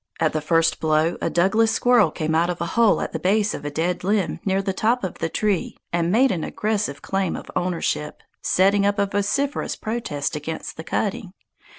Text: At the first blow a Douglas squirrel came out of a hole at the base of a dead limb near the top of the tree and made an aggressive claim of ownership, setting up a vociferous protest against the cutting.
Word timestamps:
At 0.19 0.33
the 0.33 0.41
first 0.41 0.79
blow 0.79 1.15
a 1.21 1.29
Douglas 1.29 1.71
squirrel 1.71 2.09
came 2.09 2.33
out 2.33 2.49
of 2.49 2.59
a 2.59 2.65
hole 2.73 3.01
at 3.01 3.11
the 3.13 3.19
base 3.19 3.53
of 3.53 3.63
a 3.63 3.69
dead 3.69 4.03
limb 4.03 4.39
near 4.43 4.59
the 4.59 4.73
top 4.73 5.03
of 5.03 5.19
the 5.19 5.29
tree 5.29 5.77
and 5.93 6.11
made 6.11 6.31
an 6.31 6.43
aggressive 6.43 7.03
claim 7.03 7.35
of 7.35 7.51
ownership, 7.55 8.23
setting 8.41 8.83
up 8.83 8.97
a 8.97 9.05
vociferous 9.05 9.75
protest 9.75 10.35
against 10.35 10.75
the 10.75 10.83
cutting. 10.83 11.33